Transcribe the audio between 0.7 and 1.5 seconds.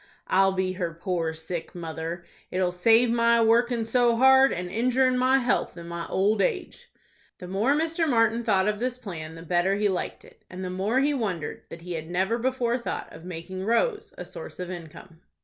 her poor